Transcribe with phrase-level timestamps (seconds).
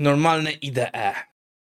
[0.00, 1.14] normalne IDE.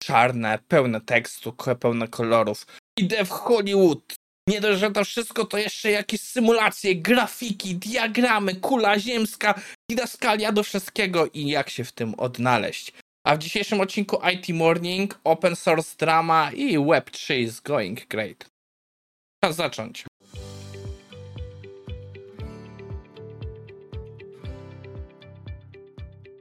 [0.03, 2.65] Czarne, pełne tekstu, pełne kolorów.
[2.99, 4.15] IDE w Hollywood.
[4.49, 10.63] Nie dość, że to wszystko, to jeszcze jakieś symulacje, grafiki, diagramy, kula ziemska, didaskalia do
[10.63, 12.93] wszystkiego i jak się w tym odnaleźć.
[13.27, 18.45] A w dzisiejszym odcinku IT Morning, Open Source Drama i Web3 is going great.
[19.43, 20.05] Czas zacząć.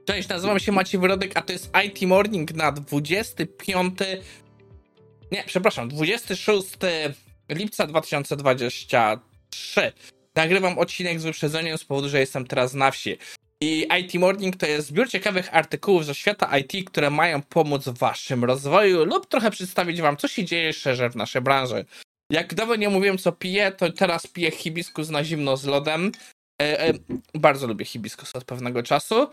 [0.05, 3.99] Cześć, nazywam się Maciej Wyrodek, a to jest IT Morning na 25.
[5.31, 6.67] Nie, przepraszam, 26
[7.49, 9.91] lipca 2023.
[10.35, 13.17] Nagrywam odcinek z wyprzedzeniem z powodu, że jestem teraz na wsi.
[13.61, 17.97] I IT Morning to jest zbiór ciekawych artykułów ze świata IT, które mają pomóc w
[17.97, 21.85] waszym rozwoju lub trochę przedstawić wam, co się dzieje szerzej w naszej branży.
[22.31, 26.11] Jak dawno nie mówiłem, co piję, to teraz piję hibiskus na zimno z lodem.
[26.61, 26.93] E, e,
[27.33, 29.27] bardzo lubię hibiskus od pewnego czasu.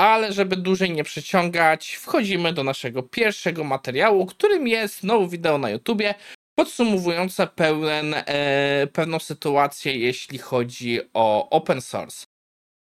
[0.00, 5.70] Ale żeby dłużej nie przeciągać, wchodzimy do naszego pierwszego materiału, którym jest nowe wideo na
[5.70, 6.14] YouTubie
[6.58, 12.26] podsumowujące pełen, e, pewną sytuację, jeśli chodzi o open source.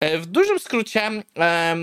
[0.00, 1.77] E, w dużym skrócie, e,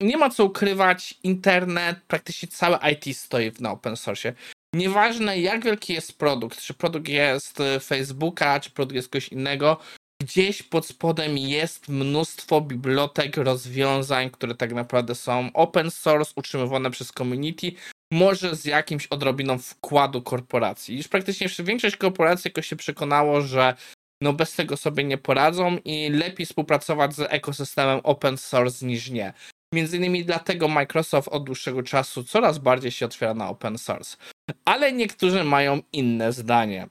[0.00, 4.32] nie ma co ukrywać, internet, praktycznie całe IT stoi na open source.
[4.74, 9.78] Nieważne jak wielki jest produkt, czy produkt jest Facebooka, czy produkt jest kogoś innego,
[10.20, 17.12] gdzieś pod spodem jest mnóstwo bibliotek, rozwiązań, które tak naprawdę są open source, utrzymywane przez
[17.12, 17.72] community,
[18.12, 20.96] może z jakimś odrobiną wkładu korporacji.
[20.96, 23.74] Już praktycznie większość korporacji jakoś się przekonało, że
[24.22, 29.32] no bez tego sobie nie poradzą i lepiej współpracować z ekosystemem open source niż nie.
[29.74, 34.16] Między innymi dlatego Microsoft od dłuższego czasu coraz bardziej się otwiera na open source.
[34.64, 36.88] Ale niektórzy mają inne zdanie.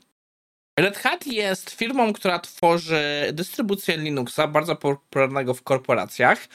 [0.81, 6.47] Red Hat jest firmą, która tworzy dystrybucję Linuxa, bardzo popularnego w korporacjach.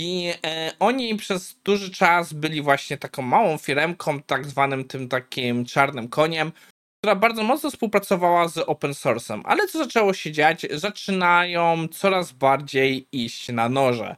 [0.00, 5.64] I e, oni przez duży czas byli właśnie taką małą firmką, tak zwanym tym takim
[5.64, 6.52] czarnym koniem,
[6.98, 9.40] która bardzo mocno współpracowała z open source'em.
[9.44, 10.66] Ale co zaczęło się dziać?
[10.70, 14.16] Zaczynają coraz bardziej iść na noże.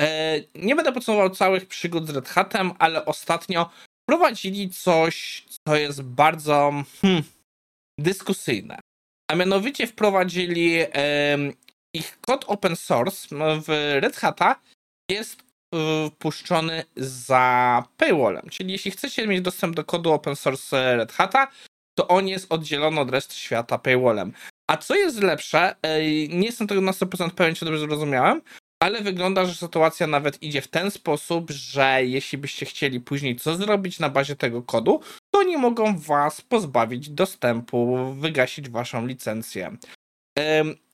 [0.00, 3.70] E, nie będę podsumował całych przygód z Red Hatem, ale ostatnio
[4.08, 6.72] prowadzili coś, co jest bardzo
[7.02, 7.22] hmm,
[7.98, 8.78] dyskusyjne.
[9.30, 10.78] A mianowicie wprowadzili
[11.94, 13.28] ich kod open source
[13.66, 14.60] w Red Hata
[15.10, 15.42] jest
[16.10, 18.48] wpuszczony za paywallem.
[18.50, 21.48] Czyli jeśli chcecie mieć dostęp do kodu open source Red Hata,
[21.98, 24.32] to on jest oddzielony od reszty świata paywallem.
[24.70, 25.76] A co jest lepsze,
[26.28, 28.42] nie jestem tego na 100% pewien, czy dobrze zrozumiałem,
[28.82, 33.56] ale wygląda, że sytuacja nawet idzie w ten sposób, że jeśli byście chcieli później co
[33.56, 35.00] zrobić na bazie tego kodu,
[35.40, 39.76] to nie mogą was pozbawić dostępu, wygasić waszą licencję.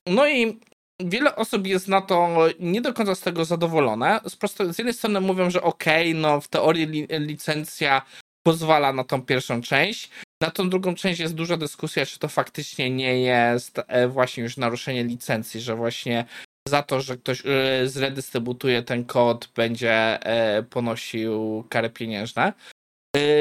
[0.07, 0.59] No i
[0.99, 4.19] wiele osób jest na to nie do końca z tego zadowolone.
[4.27, 8.01] Z, prosto, z jednej strony mówią, że okej, okay, no w teorii li, licencja
[8.43, 10.09] pozwala na tą pierwszą część.
[10.41, 14.57] Na tą drugą część jest duża dyskusja, czy to faktycznie nie jest e, właśnie już
[14.57, 16.25] naruszenie licencji, że właśnie
[16.69, 19.93] za to, że ktoś e, zredystrybuuje ten kod, będzie
[20.25, 22.53] e, ponosił kary pieniężne.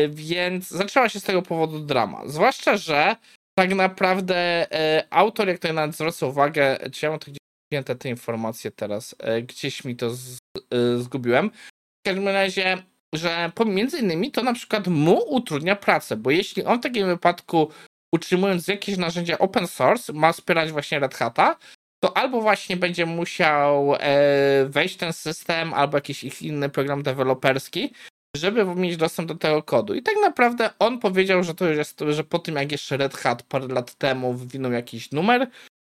[0.08, 2.22] Więc zaczęła się z tego powodu drama.
[2.26, 3.16] Zwłaszcza, że
[3.58, 4.66] tak naprawdę
[5.10, 9.14] autor, jak tutaj nawet zwraca uwagę, czy ja mam to gdzieś te, te informacje teraz.
[9.18, 11.50] E, gdzieś mi to z, e, zgubiłem.
[11.50, 12.82] W każdym razie,
[13.14, 17.70] że między innymi to na przykład mu utrudnia pracę, bo jeśli on w takim wypadku
[18.14, 21.56] utrzymując jakieś narzędzia open source ma wspierać właśnie Red Hata,
[22.04, 27.02] to albo właśnie będzie musiał e, wejść w ten system, albo jakiś ich inny program
[27.02, 27.92] deweloperski,
[28.36, 29.94] żeby mieć dostęp do tego kodu.
[29.94, 33.16] I tak naprawdę on powiedział, że to już jest, że po tym jak jeszcze Red
[33.16, 35.50] Hat parę lat temu wywinął jakiś numer,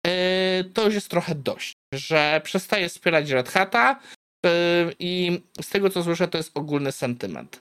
[0.07, 4.01] E, to już jest trochę dość, że przestaje wspierać Red Hata
[4.47, 4.51] e,
[4.99, 7.61] i z tego co słyszę to jest ogólny sentyment.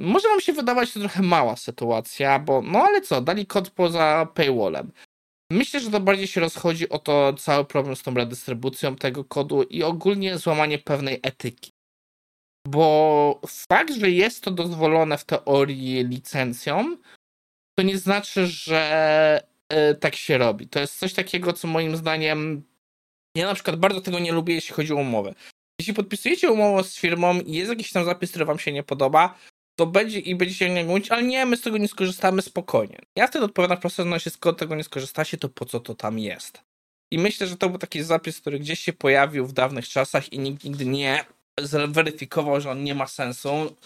[0.00, 4.28] Może wam się wydawać to trochę mała sytuacja, bo no ale co, dali kod poza
[4.34, 4.92] paywallem.
[5.52, 9.62] Myślę, że to bardziej się rozchodzi o to cały problem z tą redystrybucją tego kodu
[9.62, 11.73] i ogólnie złamanie pewnej etyki.
[12.68, 16.96] Bo fakt, że jest to dozwolone w teorii licencją,
[17.78, 20.68] to nie znaczy, że E, tak się robi.
[20.68, 22.62] To jest coś takiego, co moim zdaniem
[23.36, 25.34] ja na przykład bardzo tego nie lubię, jeśli chodzi o umowę.
[25.80, 29.38] Jeśli podpisujecie umowę z firmą i jest jakiś tam zapis, który wam się nie podoba,
[29.78, 32.98] to będzie i będziecie nie mówić, ale nie, my z tego nie skorzystamy spokojnie.
[33.16, 36.18] Ja wtedy odpowiadam prosto, no jeśli z tego nie skorzystacie, to po co to tam
[36.18, 36.62] jest?
[37.10, 40.38] I myślę, że to był taki zapis, który gdzieś się pojawił w dawnych czasach i
[40.38, 41.24] nikt nigdy nie
[41.60, 43.76] zweryfikował, że on nie ma sensu,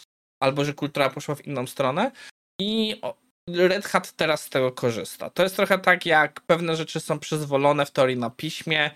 [0.43, 2.11] albo że kultura poszła w inną stronę.
[2.61, 3.01] I
[3.49, 5.31] Red Hat teraz z tego korzysta.
[5.31, 8.91] To jest trochę tak, jak pewne rzeczy są przyzwolone w teorii na piśmie,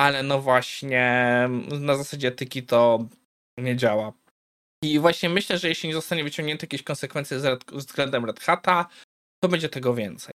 [0.00, 1.48] ale no właśnie
[1.80, 3.06] na zasadzie etyki to
[3.58, 4.12] nie działa.
[4.84, 7.40] I właśnie myślę, że jeśli nie zostanie wyciągnięte jakieś konsekwencje
[7.72, 8.86] względem Red Hata,
[9.44, 10.32] to będzie tego więcej.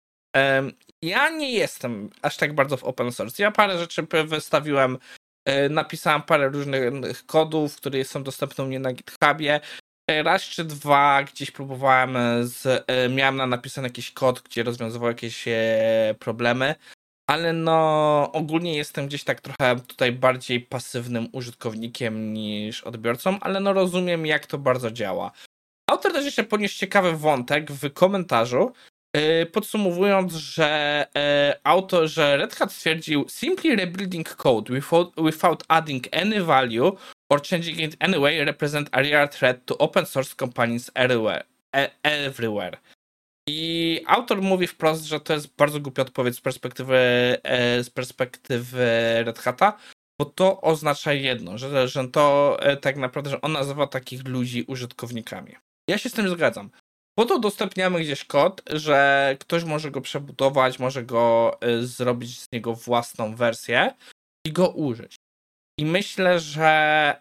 [1.03, 3.43] Ja nie jestem aż tak bardzo w open source.
[3.43, 4.99] Ja parę rzeczy wystawiłem,
[5.71, 9.61] napisałem parę różnych kodów, które są dostępne u mnie na GitHubie.
[10.11, 12.17] E, raz czy dwa gdzieś próbowałem,
[12.47, 15.45] z, e, miałem na napisany jakiś kod, gdzie rozwiązywał jakieś
[16.19, 16.75] problemy,
[17.27, 23.73] ale no ogólnie jestem gdzieś tak trochę tutaj bardziej pasywnym użytkownikiem niż odbiorcą, ale no
[23.73, 25.33] rozumiem jak to bardzo działa.
[25.91, 28.92] Autor też jeszcze poniósł ciekawy wątek w komentarzu, E,
[29.53, 36.41] podsumowując, że e, autor, że Red Hat stwierdził simply rebuilding code without, without adding any
[36.45, 36.93] value
[37.33, 41.45] or changing it anyway represent a real threat to open source companies everywhere.
[41.77, 42.79] E, everywhere.
[43.49, 46.97] I autor mówi wprost, że to jest bardzo głupia odpowiedź z perspektywy,
[47.83, 48.87] z perspektywy
[49.25, 49.79] Red Hata,
[50.19, 55.53] bo to oznacza jedno, że, że to tak naprawdę, że on nazywa takich ludzi użytkownikami.
[55.89, 56.71] Ja się z tym zgadzam.
[57.15, 62.53] Po to udostępniamy gdzieś kod, że ktoś może go przebudować, może go y, zrobić z
[62.53, 63.95] niego własną wersję
[64.47, 65.17] i go użyć.
[65.79, 67.17] I myślę, że,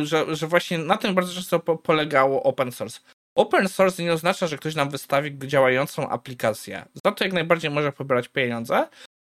[0.00, 3.00] y, że, że właśnie na tym bardzo często polegało open source.
[3.36, 6.84] Open source nie oznacza, że ktoś nam wystawi działającą aplikację.
[7.04, 8.88] Za to jak najbardziej może pobierać pieniądze,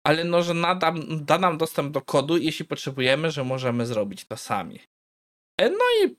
[0.06, 4.38] ale no, że nada, da nam dostęp do kodu, jeśli potrzebujemy, że możemy zrobić to
[4.38, 4.80] sami.
[5.62, 6.16] E, no i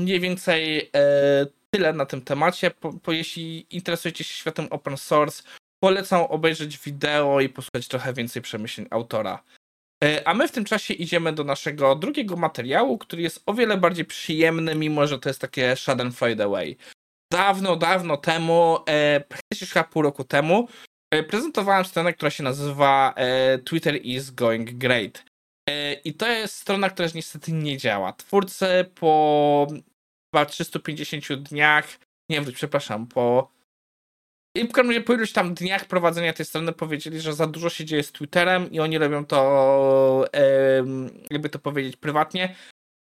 [0.00, 2.70] mniej więcej e, tyle na tym temacie.
[2.70, 5.42] Po, po, jeśli interesujecie się światem open source,
[5.80, 9.42] polecam obejrzeć wideo i posłuchać trochę więcej przemyśleń autora.
[10.04, 13.76] E, a my w tym czasie idziemy do naszego drugiego materiału, który jest o wiele
[13.76, 16.76] bardziej przyjemny, mimo że to jest takie Schadenfreude Away.
[17.32, 19.24] Dawno, dawno temu, e,
[19.54, 20.68] chyba pół roku temu,
[21.10, 23.14] e, prezentowałem stronę, która się nazywa
[23.64, 25.24] Twitter is going great.
[26.04, 28.12] I to jest strona, która niestety nie działa.
[28.12, 29.66] Twórcy po
[30.34, 31.98] chyba 350 dniach,
[32.30, 33.58] nie wiem, przepraszam, po
[34.56, 34.68] i
[35.06, 38.72] po iluś tam dniach prowadzenia tej strony powiedzieli, że za dużo się dzieje z Twitterem
[38.72, 40.24] i oni robią to,
[41.30, 42.54] jakby to powiedzieć, prywatnie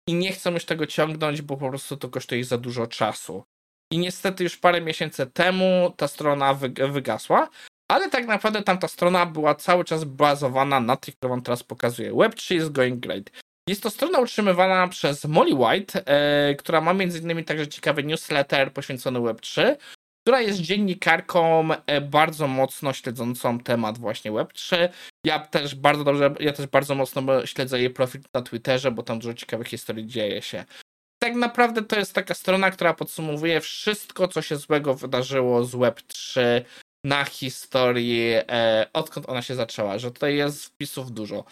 [0.10, 3.44] i nie chcą już tego ciągnąć, bo po prostu to kosztuje ich za dużo czasu.
[3.94, 6.54] I niestety już parę miesięcy temu ta strona
[6.90, 7.50] wygasła,
[7.92, 12.14] ale tak naprawdę tamta strona była cały czas bazowana na tych, którą wam teraz pokazuję.
[12.14, 13.32] Web3 is going great.
[13.68, 19.20] Jest to strona utrzymywana przez Molly White, e, która ma innymi także ciekawy newsletter poświęcony
[19.20, 19.76] Web3,
[20.24, 24.90] która jest dziennikarką e, bardzo mocno śledzącą temat właśnie Web3.
[25.26, 29.20] Ja też bardzo dobrze, ja też bardzo mocno śledzę jej profil na Twitterze, bo tam
[29.20, 30.66] dużo ciekawych historii dzieje się.
[31.20, 36.42] Tak naprawdę to jest taka strona, która podsumowuje wszystko, co się złego wydarzyło z Web3
[37.04, 41.46] na historii, e, odkąd ona się zaczęła, że tutaj jest wpisów dużo.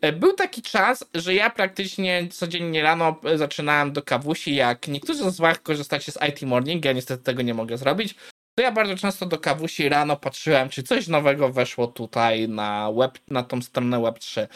[0.00, 5.30] E, był taki czas, że ja praktycznie codziennie rano e, zaczynałem do kawusi, jak niektórzy
[5.30, 8.14] z was korzystacie z IT Morning, ja niestety tego nie mogę zrobić,
[8.54, 13.18] to ja bardzo często do kawusi rano patrzyłem, czy coś nowego weszło tutaj na web,
[13.30, 14.46] na tą stronę Web3.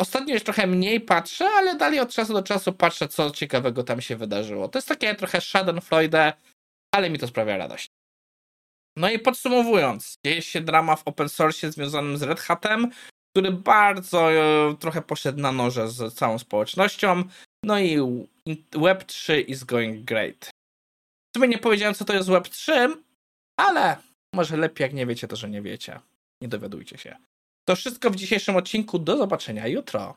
[0.00, 4.00] Ostatnio już trochę mniej patrzę, ale dalej od czasu do czasu patrzę, co ciekawego tam
[4.00, 4.68] się wydarzyło.
[4.68, 6.32] To jest takie trochę Schadenfreude,
[6.94, 7.90] ale mi to sprawia radość.
[8.96, 12.90] No i podsumowując, dzieje się drama w open source związanym z Red Hatem,
[13.32, 17.24] który bardzo e, trochę poszedł na noże z całą społecznością.
[17.64, 17.98] No i
[18.72, 20.50] Web3 is going great.
[21.34, 22.94] W sumie nie powiedziałem, co to jest Web3,
[23.56, 23.96] ale
[24.34, 26.00] może lepiej jak nie wiecie, to że nie wiecie.
[26.42, 27.16] Nie dowiadujcie się.
[27.64, 28.98] To wszystko w dzisiejszym odcinku.
[28.98, 30.16] Do zobaczenia jutro.